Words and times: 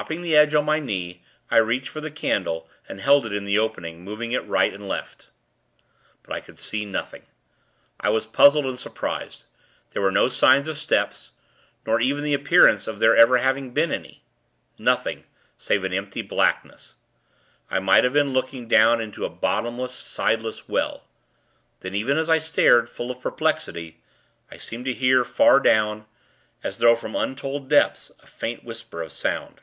Propping 0.00 0.20
the 0.20 0.36
edge 0.36 0.54
on 0.54 0.64
my 0.66 0.78
knee, 0.78 1.20
I 1.50 1.56
reached 1.56 1.88
for 1.88 2.00
the 2.00 2.12
candle, 2.12 2.68
and 2.88 3.00
held 3.00 3.26
it 3.26 3.32
in 3.32 3.42
the 3.44 3.58
opening, 3.58 4.04
moving 4.04 4.30
it 4.30 4.42
to 4.42 4.46
right 4.48 4.72
and 4.72 4.86
left; 4.86 5.26
but 6.22 6.44
could 6.44 6.60
see 6.60 6.84
nothing. 6.84 7.26
I 7.98 8.10
was 8.10 8.24
puzzled 8.24 8.66
and 8.66 8.78
surprised. 8.78 9.46
There 9.90 10.00
were 10.00 10.12
no 10.12 10.28
signs 10.28 10.68
of 10.68 10.78
steps, 10.78 11.32
nor 11.84 12.00
even 12.00 12.22
the 12.22 12.34
appearance 12.34 12.86
of 12.86 13.00
there 13.00 13.16
ever 13.16 13.38
having 13.38 13.72
been 13.74 13.90
any. 13.90 14.22
Nothing; 14.78 15.24
save 15.58 15.82
an 15.82 15.92
empty 15.92 16.22
blackness. 16.22 16.94
I 17.68 17.80
might 17.80 18.04
have 18.04 18.12
been 18.12 18.32
looking 18.32 18.68
down 18.68 19.00
into 19.00 19.24
a 19.24 19.28
bottomless, 19.28 19.92
sideless 19.92 20.68
well. 20.68 21.02
Then, 21.80 21.96
even 21.96 22.16
as 22.16 22.30
I 22.30 22.38
stared, 22.38 22.88
full 22.88 23.10
of 23.10 23.20
perplexity, 23.20 23.98
I 24.52 24.56
seemed 24.56 24.84
to 24.84 24.94
hear, 24.94 25.24
far 25.24 25.58
down, 25.58 26.06
as 26.62 26.76
though 26.78 26.94
from 26.94 27.16
untold 27.16 27.68
depths, 27.68 28.12
a 28.20 28.28
faint 28.28 28.62
whisper 28.62 29.02
of 29.02 29.10
sound. 29.10 29.60